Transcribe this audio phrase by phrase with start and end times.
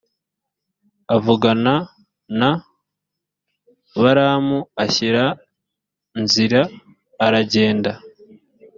[1.15, 1.73] avugana
[2.39, 2.49] na
[4.01, 5.23] balamu ashyira
[6.21, 6.61] nzira
[7.25, 7.91] aragenda